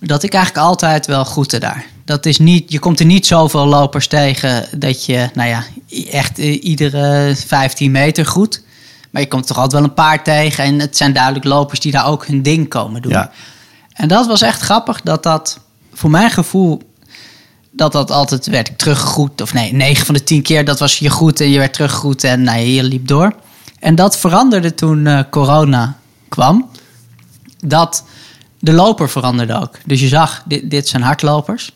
[0.00, 1.84] dat ik eigenlijk altijd wel groette daar.
[2.04, 5.64] Dat is niet, je komt er niet zoveel lopers tegen dat je, nou ja,
[6.10, 8.62] echt eh, iedere 15 meter groet.
[9.10, 10.64] Maar je komt toch altijd wel een paar tegen.
[10.64, 13.12] En het zijn duidelijk lopers die daar ook hun ding komen doen.
[13.12, 13.30] ja,
[13.92, 15.60] En dat was echt grappig dat dat,
[15.92, 16.82] voor mijn gevoel,
[17.70, 19.40] dat dat altijd werd teruggegroet.
[19.40, 22.24] Of nee, 9 van de 10 keer dat was je groet en je werd teruggegroet
[22.24, 23.34] en nou, je liep door.
[23.84, 26.68] En dat veranderde toen eh, corona kwam.
[27.64, 28.04] Dat
[28.58, 29.78] de loper veranderde ook.
[29.86, 31.72] Dus je zag, dit, dit zijn hardlopers.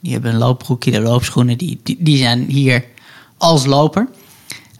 [0.00, 2.84] Die hebben een loopbroekje, de loopschoenen, die, die, die zijn hier
[3.38, 4.08] als loper.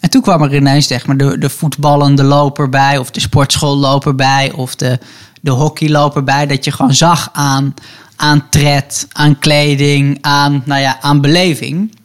[0.00, 4.14] En toen kwam er ineens zeg maar, de, de voetballende loper bij, of de sportschoolloper
[4.14, 4.98] bij, of de,
[5.40, 6.46] de hockeyloper bij.
[6.46, 7.74] Dat je gewoon zag aan,
[8.16, 11.96] aan tred, aan kleding, aan, nou ja, aan beleving.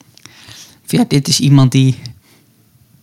[0.85, 1.99] Ja, dit is iemand die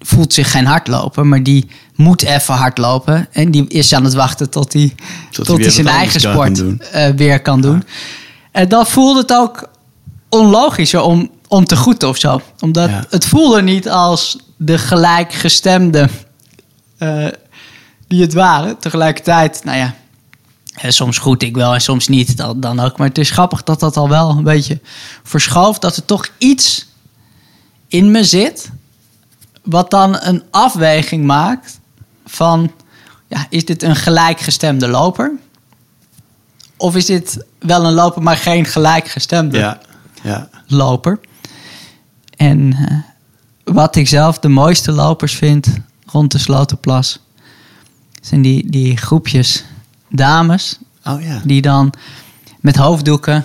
[0.07, 3.29] voelt zich geen hardloper, maar die moet even hardlopen.
[3.33, 4.95] En die is aan het wachten tot hij,
[5.31, 7.85] tot hij zijn eigen sport eh, weer kan doen.
[8.53, 9.69] En dat voelde het ook
[10.29, 12.41] onlogischer om, om te groeten of zo.
[12.61, 13.05] Omdat Ja.
[13.11, 16.09] het voelde niet als de gelijkgestemde
[16.99, 17.27] eh,
[18.09, 18.79] die het waren.
[18.79, 19.95] Tegelijkertijd, nou ja,
[20.75, 22.37] eh, soms groet ik wel en soms niet.
[22.37, 22.99] Dan, dan ook.
[22.99, 24.81] Maar het is grappig dat dat al wel een beetje
[25.23, 25.79] verschoof.
[25.79, 26.87] Dat er toch iets
[27.89, 28.71] in me zit.
[29.67, 31.81] Wat dan een afweging maakt
[32.27, 32.73] van...
[33.29, 35.33] Ja, is dit een gelijkgestemde loper?
[36.77, 39.81] Of is dit wel een loper, maar geen gelijkgestemde ja,
[40.23, 40.49] ja.
[40.67, 41.21] loper?
[42.37, 45.69] En eh, wat ik zelf de mooiste lopers vind
[46.07, 47.21] rond de Sloterplas...
[48.21, 49.65] zijn die, die groepjes
[50.09, 51.41] dames Oh ja.
[51.45, 51.93] die dan
[52.61, 53.45] met hoofddoeken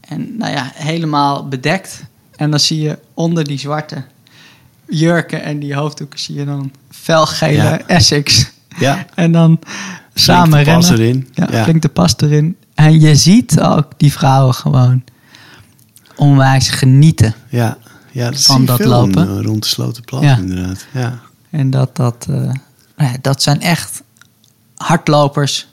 [0.00, 2.04] en nou ja, helemaal bedekt.
[2.36, 4.04] En dan zie je onder die zwarte
[4.88, 7.80] jurken en die hoofddoeken zie je dan felgele Ja.
[7.86, 8.50] Essex.
[8.78, 9.06] Ja.
[9.14, 9.58] En dan
[10.14, 11.06] samen de pas rennen.
[11.06, 11.28] erin.
[11.34, 11.62] Ja, Ja.
[11.62, 12.56] klinkt de pas erin.
[12.74, 15.02] En je ziet ook die vrouwen gewoon
[16.16, 17.34] onwijs genieten.
[17.48, 17.78] Ja,
[18.12, 19.28] ja dat Van dat veel lopen.
[19.28, 20.36] in, eh, rond de Slotenplas Ja.
[20.36, 20.86] inderdaad.
[20.92, 21.18] Ja.
[21.50, 22.52] En dat, dat, eh, nou
[22.96, 24.02] ja, dat zijn echt
[24.76, 25.66] hardlopers.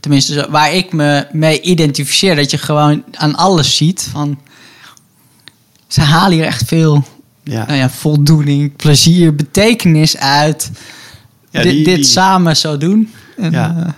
[0.00, 2.36] Tenminste, waar ik me mee identificeer.
[2.36, 4.08] Dat je gewoon aan alles ziet.
[4.12, 4.38] Van,
[5.86, 7.04] ze halen hier echt veel
[7.50, 7.66] Ja.
[7.66, 10.70] nou ja, voldoening, plezier, betekenis uit.
[11.50, 13.10] Ja, dit die- dit die- samen zo doen.
[13.36, 13.76] En, Ja.
[13.86, 13.92] eh,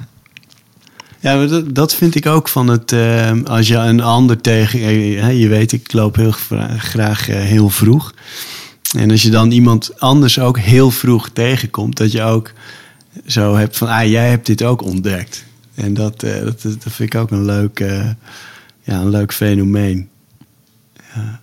[1.20, 2.92] Ja, dat, dat vind ik ook van het.
[2.92, 4.80] eh, als je een ander tegen.
[4.80, 8.14] eh, hè, je weet, ik loop heel gra- graag eh, heel vroeg.
[8.96, 12.52] En als je dan iemand anders ook heel vroeg tegenkomt, dat je ook
[13.26, 13.88] zo hebt van.
[13.88, 15.44] Ah, jij hebt dit ook ontdekt.
[15.74, 18.08] En dat, eh, dat, dat vind ik ook een leuk, eh,
[18.82, 20.08] ja, een leuk fenomeen.
[21.14, 21.40] Ja.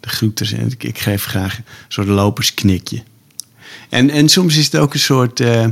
[0.00, 0.52] De groeters.
[0.52, 3.02] En ik, ik geef graag een soort lopersknikje.
[3.88, 5.40] En, en soms is het ook een soort.
[5.40, 5.66] eh,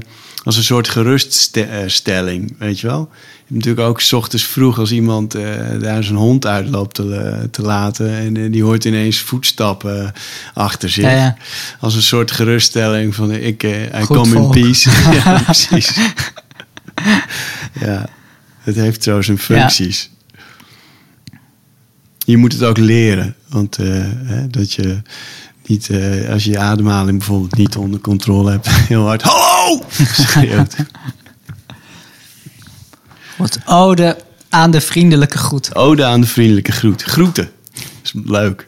[0.44, 3.08] als een soort geruststelling, weet je wel.
[3.10, 7.48] Je hebt natuurlijk ook s ochtends vroeg als iemand eh, daar zijn hond uitloopt te,
[7.50, 10.12] te laten en eh, die hoort ineens voetstappen
[10.54, 11.04] achter zich.
[11.04, 11.36] Ja, ja.
[11.80, 14.56] Als een soort geruststelling van ik, eh I Goed come volk.
[14.56, 14.90] in peace.
[15.24, 15.98] ja, precies.
[17.80, 18.08] ja,
[18.58, 20.10] het heeft zo zijn functies.
[22.18, 23.86] Je moet het ook leren, want eh,
[24.24, 25.02] hè, dat je
[25.66, 29.82] niet, eh, als je je ademhaling bijvoorbeeld niet onder controle hebt, heel hard hallo
[30.12, 30.76] schreeuwt.
[33.36, 35.74] Wat ode aan de vriendelijke groet.
[35.74, 37.02] Ode aan de vriendelijke groet.
[37.02, 37.50] Groeten.
[38.02, 38.66] Is leuk.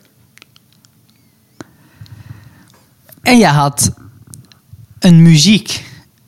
[3.23, 3.90] En je had
[4.99, 5.85] een muziek.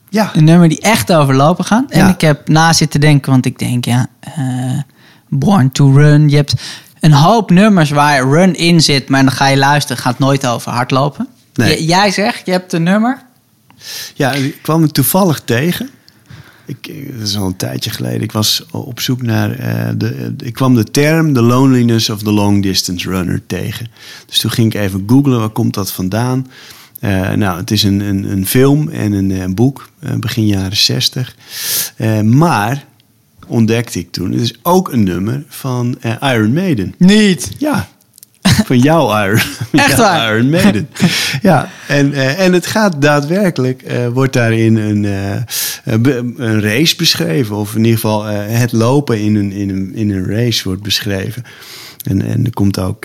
[0.09, 0.31] Ja.
[0.35, 1.91] Een nummer die echt overlopen gaan.
[1.91, 2.09] En Ja.
[2.09, 4.79] ik heb na zitten denken, want ik denk, ja, eh,
[5.29, 6.29] Born to Run.
[6.29, 6.55] Je hebt
[7.03, 10.73] een hoop nummers waar run in zit, maar dan ga je luisteren, gaat nooit over
[10.73, 11.27] hardlopen.
[11.55, 11.85] Nee.
[11.85, 13.23] Jij zegt, je hebt een nummer.
[14.15, 15.91] Ja, ik kwam het toevallig tegen.
[16.67, 18.21] Ik, eh, dat is al een tijdje geleden.
[18.23, 19.51] Ik was op zoek naar.
[19.59, 23.87] eh, de, ik kwam de term The Loneliness of the Long Distance Runner tegen.
[24.27, 26.47] Dus toen ging ik even googlen, waar komt dat vandaan?
[27.01, 30.77] Eh, nou, het is een, een, een film en een, eh, boek, eh, begin jaren
[30.77, 31.35] 60.
[31.97, 32.85] Eh, maar
[33.47, 36.95] ontdekte ik toen, het is ook een nummer van eh, Iron Maiden.
[36.99, 37.51] Niet.
[37.59, 37.89] Ja,
[38.43, 39.41] van jouw Iron,
[39.73, 40.37] Echt jouw waar?
[40.37, 40.89] Iron Maiden.
[41.43, 45.05] ja, en, eh, en het gaat daadwerkelijk, eh, wordt daarin een,
[46.37, 47.57] een race beschreven.
[47.57, 51.45] Of in ieder geval het lopen in een, in, een, in een race wordt beschreven.
[52.03, 53.05] En, en er komt ook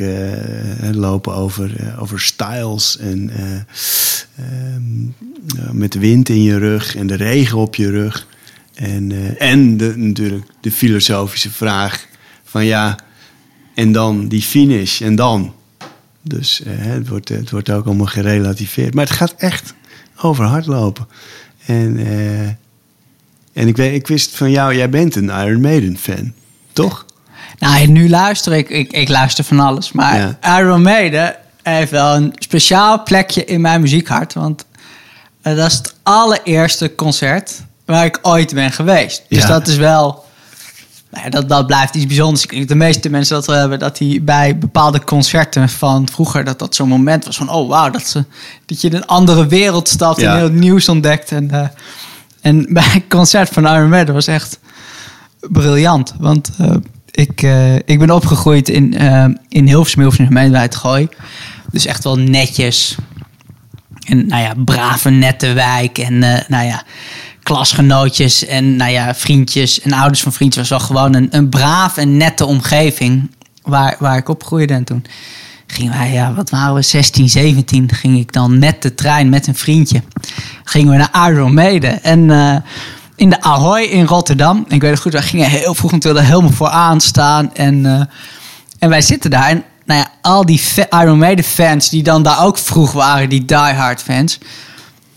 [0.80, 3.30] het lopen over, over styles en
[4.38, 8.28] eh, ehm, met de wind in je rug en de regen op je rug.
[8.78, 12.08] En, eh, en de, natuurlijk de filosofische vraag
[12.44, 12.96] van ja,
[13.76, 15.54] en dan die finish en dan.
[16.22, 18.94] Dus eh, het, wordt, het wordt ook allemaal gerelativeerd.
[18.94, 19.74] Maar het gaat echt
[20.22, 21.08] over hardlopen.
[21.66, 22.48] En, eh,
[23.54, 26.34] en ik, weet, ik wist van jou, jij bent een Iron Maiden fan,
[26.74, 27.06] toch?
[27.60, 29.92] Nou, nu luister ik, ik, ik luister van alles.
[29.92, 34.34] Maar Iron Maiden heeft wel een speciaal plekje in mijn muziekhart.
[34.34, 34.66] Want
[35.42, 39.24] dat is het allereerste concert waar ik ooit ben geweest.
[39.30, 39.48] Dus Ja.
[39.48, 40.26] dat is wel...
[41.12, 42.44] Nou ja, dat, dat blijft iets bijzonders.
[42.44, 43.80] Ik denk dat de meeste mensen dat wel hebben.
[43.80, 46.44] Dat die bij bepaalde concerten van vroeger...
[46.44, 47.50] dat dat zo'n moment was van...
[47.50, 48.26] oh, wauw, dat, ze,
[48.66, 50.20] dat je in een andere wereld stapt...
[50.20, 50.32] Ja.
[50.32, 51.32] en heel nieuws ontdekt.
[51.32, 51.68] En, eh,
[52.42, 54.60] en bij het concert van Iron Maiden was echt
[55.40, 56.14] briljant.
[56.20, 56.76] Want eh,
[57.12, 58.94] ik, eh, ik ben opgegroeid in,
[59.50, 61.08] in Hilversum, Hilversum gemeente het Gooi.
[61.72, 62.96] Dus echt wel netjes.
[64.06, 65.98] En nou ja, brave, nette wijk.
[65.98, 66.84] En nou ja,
[67.48, 70.70] klasgenootjes en nou ja, vriendjes en ouders van vriendjes.
[70.70, 73.32] was wel gewoon een, een braaf en nette omgeving
[73.62, 74.74] waar, waar ik opgroeide.
[74.74, 75.06] En toen
[75.68, 79.48] gingen wij, ja, wat waren we, 16, 17, ging ik dan met de trein, met
[79.48, 80.02] een vriendje,
[80.64, 82.04] gingen we naar Iron Maiden.
[82.04, 82.56] En eh,
[83.16, 84.66] in de Ahoy in Rotterdam.
[84.68, 87.54] Ik weet het goed, wij gingen heel vroeg natuurlijk helemaal vooraan staan.
[87.54, 88.02] En, eh,
[88.80, 89.50] en wij zitten daar.
[89.50, 93.46] En nou ja, al die Iron Maiden fans die dan daar ook vroeg waren, die
[93.46, 94.40] diehard fans.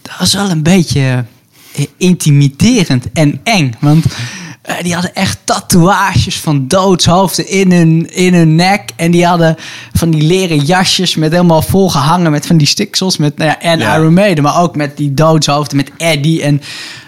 [0.02, 1.24] Dat was wel een beetje
[1.96, 3.74] intimiderend en eng.
[3.80, 4.04] Want
[4.62, 8.90] eh, die hadden echt tatoeages van doodshoofden in hun, in hun nek.
[8.96, 9.56] En die hadden
[9.92, 13.16] van die leren jasjes met helemaal volgehangen met van die stiksels.
[13.16, 13.96] Met, nou ja, en Ja.
[13.96, 16.42] Iron Maiden, maar ook met die doodshoofden met Eddie.
[16.42, 16.62] En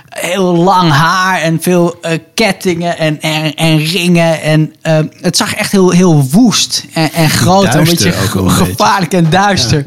[0.08, 4.42] heel lang haar en veel eh, kettingen en, en, en ringen.
[4.42, 7.64] En eh, het zag echt heel, heel woest en, en groot.
[7.64, 8.12] en een beetje
[8.62, 9.84] gevaarlijk en duister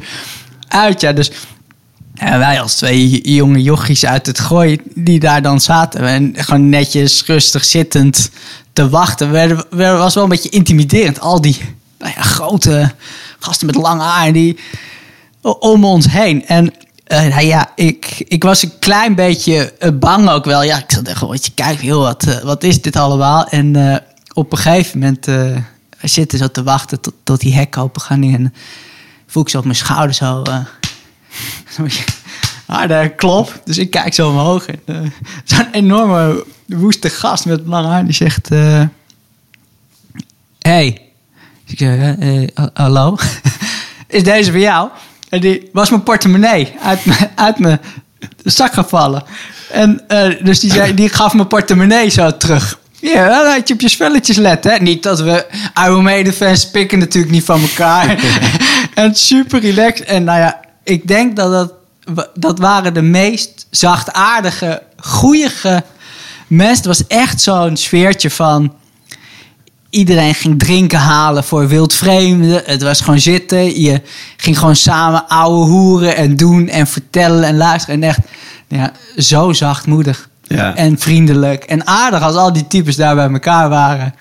[0.68, 1.02] uit.
[1.02, 1.32] Ja, dus
[2.16, 6.08] en wij als twee jonge jochies uit het gooi die daar dan zaten.
[6.08, 8.30] En gewoon netjes, rustig zittend
[8.74, 9.32] te wachten.
[9.32, 11.20] Werden, was wel een beetje intimiderend.
[11.20, 11.58] Al die
[12.00, 12.92] nou ja, grote
[13.40, 14.58] gasten met lang haar die
[15.60, 16.48] om ons heen.
[16.48, 16.74] En
[17.04, 20.64] eh, nou ja, ik, ik was een klein beetje eh, bang ook wel.
[20.64, 23.46] Ja, ik zat echt gewoon, kijk, heel wat, eh, wat is dit allemaal?
[23.48, 24.02] En
[24.34, 25.64] op een gegeven moment, wij
[26.02, 28.24] zitten zo te wachten tot, tot die hek open gaan.
[28.24, 28.54] En
[29.28, 30.44] voel ik zo op mijn schouder zo...
[31.78, 32.04] eh, Zo'n beetje
[32.66, 33.62] harde klop.
[33.66, 34.66] Dus ik kijk zo omhoog.
[34.66, 34.96] En, eh,
[35.44, 38.06] Zo'n enorme woeste gast met lang haar.
[38.06, 38.52] Die zegt...
[38.52, 38.82] eh
[40.60, 41.02] hey.
[41.66, 42.16] Dus ik zeg,
[42.54, 43.18] ha- hallo?
[44.08, 44.90] Is deze voor jou?
[45.30, 47.80] En die was mijn portemonnee uit, mijn- uit mijn
[48.44, 49.24] zak gevallen.
[49.72, 50.02] En
[50.44, 52.80] dus die, zei, die gaf mijn portemonnee zo terug.
[53.00, 54.72] Ja, dan had je op je spelletjes letten.
[54.72, 54.78] Hè?
[54.78, 55.46] Niet dat we
[55.86, 58.20] Iron Maiden fans pikken natuurlijk niet van elkaar.
[58.94, 60.06] en super relaxed.
[60.08, 61.52] En nou ja, ik denk dat
[62.06, 65.50] dat, dat waren de meest zachtaardige, goeie
[66.48, 66.78] mensen.
[66.78, 68.74] Het was echt zo'n sfeertje van...
[69.90, 72.62] iedereen ging drinken halen voor wildvreemden.
[72.66, 73.82] Het was gewoon zitten.
[73.82, 74.02] Je
[74.38, 78.02] ging gewoon samen ouwe hoeren en doen en vertellen en luisteren.
[78.02, 78.20] En echt
[78.68, 80.30] ja, zo zachtmoedig.
[80.48, 80.76] Ja.
[80.76, 84.16] En vriendelijk en aardig als al die types daar bij elkaar waren.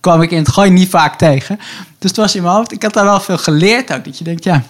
[0.00, 1.58] Kwam ik in het gooi niet vaak tegen.
[1.98, 2.72] Dus het was in mijn hoofd.
[2.72, 4.04] Ik had daar wel veel geleerd ook.
[4.04, 4.62] Dat je denkt, ja,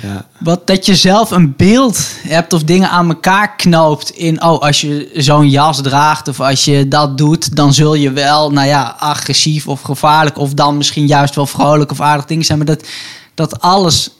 [0.00, 0.26] Ja.
[0.38, 4.80] wat, dat je zelf een beeld hebt of dingen aan elkaar knoopt in, oh, als
[4.80, 8.96] je zo'n jas draagt of als je dat doet, dan zul je wel, nou ja,
[8.98, 12.58] agressief of gevaarlijk of dan misschien juist wel vrolijk of aardig dingen zijn.
[12.58, 12.88] Maar dat,
[13.34, 14.10] dat alles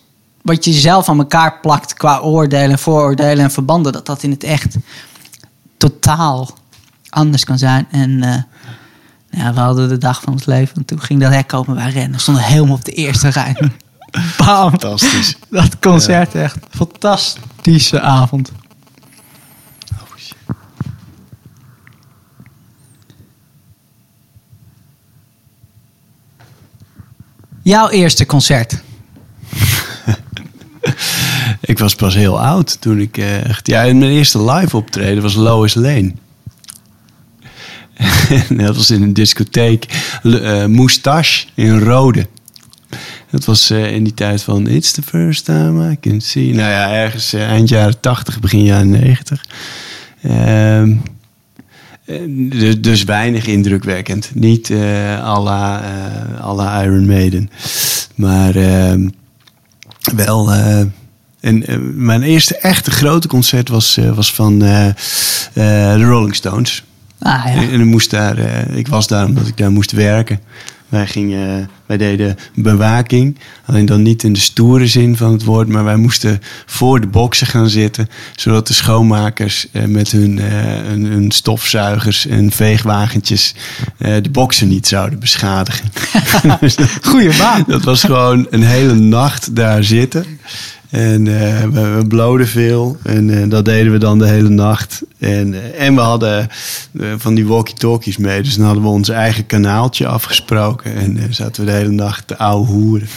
[0.43, 4.45] wat je zelf aan elkaar plakt qua oordelen, vooroordelen en verbanden, dat dat in het
[4.45, 4.77] echt
[5.77, 6.49] totaal
[7.09, 7.87] anders kan zijn.
[7.91, 8.43] En eh,
[9.41, 11.91] ja, we hadden de dag van het leven en toen ging dat hek open, wij
[11.91, 13.57] rennen, stonden helemaal op de eerste rij.
[14.13, 14.71] Bam!
[14.71, 15.37] Fantastisch.
[15.51, 16.57] Dat concert echt.
[16.71, 18.53] Fantastische avond.
[19.93, 20.37] Oh, shit.
[27.63, 28.83] Jouw eerste concert.
[31.61, 33.67] Ik was pas heel oud toen ik eh, echt...
[33.67, 36.13] Ja, mijn eerste live optreden was Lois Lane.
[38.49, 39.87] En dat was in een discotheek.
[40.23, 42.27] Eh, Moustache in Rode.
[43.33, 44.67] Dat was eh, in die tijd van...
[44.67, 46.55] It's the first time I can see...
[46.55, 49.45] Nou ja, ergens eh, eind jaren 80, begin jaren 90.
[50.23, 50.93] Ehm,
[52.05, 54.31] eh, dus, dus weinig indrukwekkend.
[54.35, 55.83] Niet eh à, la,
[56.41, 57.51] à la Iron Maiden.
[58.15, 58.55] Maar...
[58.55, 59.09] ehm,
[60.17, 60.53] wel.
[61.41, 61.65] en
[62.05, 64.95] mijn eerste echte grote concert was, was van de
[66.05, 66.85] Rolling Stones.
[67.19, 67.55] Ah ja.
[67.55, 68.39] En, ik moest daar,
[68.71, 70.41] ik was daar omdat ik daar moest werken.
[70.93, 73.39] Wij, gingen, wij deden bewaking.
[73.67, 75.69] Alleen dan niet in de stoere zin van het woord.
[75.69, 78.09] Maar wij moesten voor de boksen gaan zitten.
[78.37, 80.47] Zodat de schoonmakers eh, met hun, eh,
[80.89, 83.55] hun, hun stofzuigers en veegwagentjes
[83.99, 85.93] eh, de boksen niet zouden beschadigen.
[86.61, 87.65] Dus dat- Goeie baan.
[87.67, 90.25] dat was gewoon een hele nacht daar zitten.
[90.93, 92.97] En eh, we, we bloden veel.
[93.03, 95.03] En eh, dat deden we dan de hele nacht.
[95.19, 96.49] En, eh, en we hadden
[97.17, 98.43] van die walkie-talkies mee.
[98.43, 100.95] Dus dan hadden we ons eigen kanaaltje afgesproken.
[100.95, 103.09] En zaten we de hele nacht te ouwe hoeren.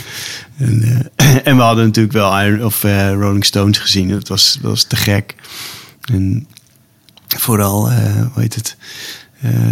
[0.58, 1.12] En,
[1.44, 2.84] en we hadden natuurlijk wel Iron, of,
[3.14, 4.10] Rolling Stones gezien.
[4.10, 5.36] Dat was, dat was te gek.
[6.12, 6.48] En
[7.38, 8.78] vooral, hoe heet het?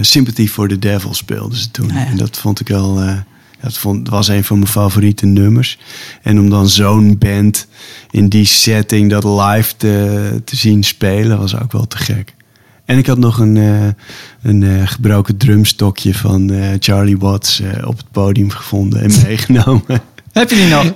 [0.02, 1.89] Sympathy for the Devil speelden ze toen.
[1.89, 2.06] Ah, ja.
[2.06, 3.24] En dat vond ik wel...
[3.63, 5.78] dat vond, was een van mijn favoriete nummers.
[6.21, 7.67] En om dan zo'n band
[8.12, 12.34] in die setting dat live te, te zien spelen, was ook wel te gek.
[12.86, 13.88] En ik had nog een, eh,
[14.52, 20.02] een eh, gebroken drumstokje van eh, Charlie Watts op het podium gevonden en meegenomen.
[20.32, 20.93] Heb je die nog?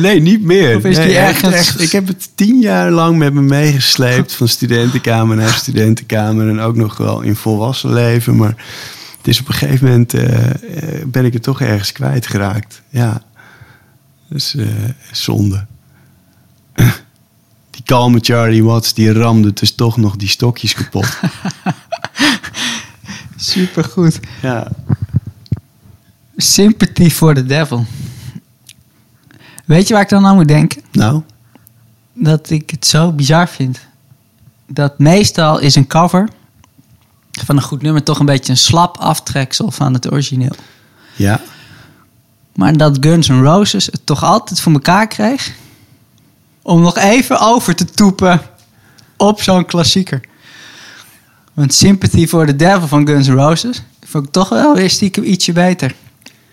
[0.00, 0.76] Nee, niet meer.
[0.76, 1.80] Of is die ergens- echt.
[1.80, 4.34] ik heb het tien jaar lang met me meegesleept.
[4.34, 6.48] Van studentenkamer naar studentenkamer.
[6.48, 8.36] En ook nog wel in volwassen leven.
[8.36, 8.54] Maar
[9.26, 10.14] is op een gegeven moment...
[10.14, 12.82] eh, eh, ben ik het toch ergens kwijtgeraakt.
[12.88, 13.22] Ja.
[14.28, 14.66] Dus eh,
[15.12, 15.66] zonde.
[17.70, 21.06] Die kalme Charlie Watts, die ramde dus toch nog die stokjes kapot.
[23.36, 24.20] Supergoed.
[24.42, 24.68] ja.
[26.36, 27.84] Sympathy for the devil.
[29.64, 30.82] Weet je waar ik dan aan moet denken?
[30.92, 31.22] Nou,
[32.12, 33.80] Dat ik het zo bizar vind.
[34.66, 36.28] Dat meestal is een cover
[37.30, 40.54] van een goed nummer toch een beetje een slap aftreksel van het origineel.
[41.16, 41.40] ja.
[42.54, 45.52] Maar dat Guns N' Roses het toch altijd voor elkaar kreeg
[46.62, 48.40] om nog even over te toepen
[49.16, 50.20] op zo'n klassieker.
[51.54, 55.24] Want Sympathy for the Devil van Guns N' Roses vond ik toch wel weer stiekem
[55.24, 55.94] ietsje beter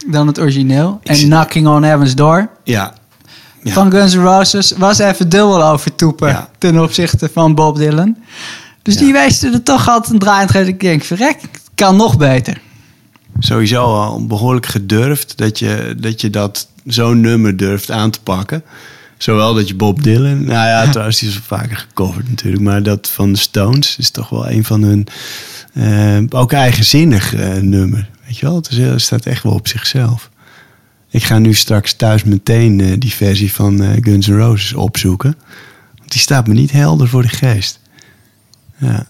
[0.08, 1.00] dan het origineel.
[1.04, 2.94] Ik En zit- Knocking on Heaven's Door Ja.
[3.64, 3.74] Ja.
[3.74, 6.50] van Guns N' Roses was even dubbel over toepen Ja.
[6.58, 8.18] ten opzichte van Bob Dylan.
[8.88, 10.68] Dus die wees er toch altijd een draai aan.
[10.68, 12.62] Ik denk, verrek, het kan nog beter.
[13.40, 18.64] sowieso al behoorlijk gedurfd dat je dat, je dat zo'n nummer durft aan te pakken.
[19.18, 22.84] Zowel dat je Bob Dylan, nou ja, trouwens, die is wel vaker gecoverd natuurlijk, maar
[22.84, 25.08] dat van de Stones is toch wel een van hun
[25.74, 28.10] eh, ook eigenzinnig eh, nummer.
[28.26, 30.30] Weet je wel, het, is, heel- het staat echt wel op zichzelf.
[31.10, 35.36] Ik ga nu straks thuis meteen eh, die versie van Guns N' Roses opzoeken.
[35.98, 37.80] Want die staat me niet helder voor de geest.
[38.78, 39.06] Ja.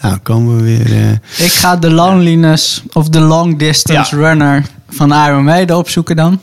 [0.00, 0.92] Nou, komen we weer.
[0.92, 4.22] eh, Ik ga de loneliness of de long distance Ja.
[4.28, 6.40] runner van Iron Maiden opzoeken dan.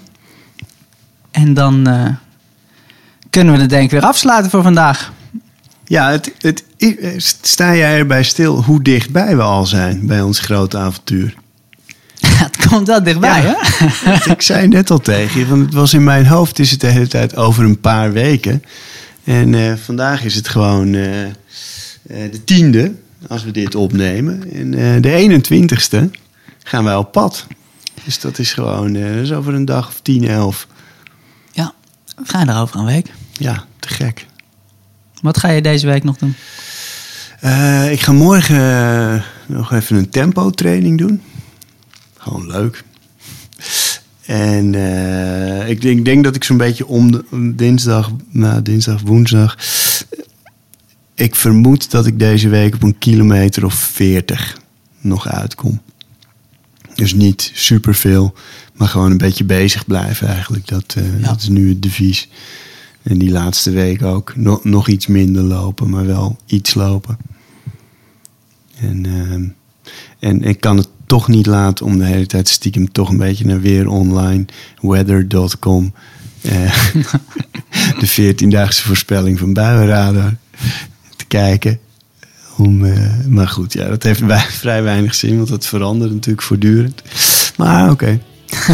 [1.31, 2.05] En dan eh,
[3.29, 5.11] kunnen we het denk ik weer afsluiten voor vandaag.
[5.85, 10.39] Ja, het, het, eh, sta jij erbij stil hoe dichtbij we al zijn bij ons
[10.39, 11.33] grote avontuur?
[12.27, 13.55] het komt wel dichtbij, Ja.
[13.59, 14.31] hè?
[14.31, 16.87] Ik zei net al tegen je, want het was in mijn hoofd is het de
[16.87, 18.63] hele tijd over een paar weken.
[19.23, 20.95] En vandaag is het gewoon
[22.31, 22.93] de tiende,
[23.27, 24.51] als we dit opnemen.
[24.51, 26.19] En eh, de 21ste
[26.63, 27.47] gaan wij op pad.
[28.03, 30.67] Dus dat is gewoon eh, dat is over een dag of 10, 11.
[31.51, 31.73] Ja,
[32.15, 33.07] we gaan erover een week.
[33.31, 34.25] Ja, te gek.
[35.21, 36.35] Wat ga je deze week nog doen?
[37.39, 41.21] Eh, ik ga morgen eh, nog even een tempo training doen.
[42.17, 42.83] Gewoon leuk.
[44.25, 48.61] En eh, ik, denk, ik denk dat ik zo'n beetje om, de, om dinsdag, nou,
[48.61, 49.57] dinsdag, woensdag.
[51.19, 54.57] Ik vermoed dat ik deze week op een kilometer of 40
[55.01, 55.81] nog uitkom.
[56.95, 58.33] Dus niet superveel,
[58.73, 60.67] maar gewoon een beetje bezig blijven eigenlijk.
[60.67, 61.27] Dat, eh, Ja.
[61.27, 62.29] dat is nu het devies.
[63.03, 64.35] En die laatste week ook.
[64.35, 67.17] Nog, nog iets minder lopen, maar wel iets lopen.
[68.79, 69.47] En, ehm,
[70.19, 73.45] en ik kan het toch niet laten om de hele tijd stiekem toch een beetje
[73.45, 74.45] naar weer online,
[74.81, 75.93] weather.com,
[76.41, 76.93] eh,
[77.99, 80.37] de 14-daagse voorspelling van buienradar
[81.29, 81.79] kijken.
[82.57, 86.41] Om, eh, maar goed, ja, dat heeft wij- vrij weinig zin, want dat verandert natuurlijk
[86.41, 87.01] voortdurend.
[87.57, 88.19] Maar oké.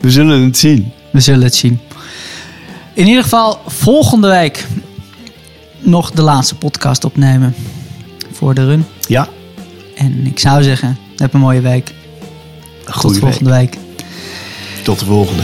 [0.00, 0.92] We zullen het zien.
[1.12, 1.78] We zullen het zien.
[2.94, 4.66] In ieder geval volgende week
[5.78, 7.54] nog de laatste podcast opnemen
[8.32, 8.84] voor de run.
[9.08, 9.28] Ja,
[9.96, 11.92] En ik zou zeggen, heb een mooie week.
[12.84, 13.20] een Tot week.
[13.20, 13.76] volgende week.
[14.84, 15.42] Tot de volgende.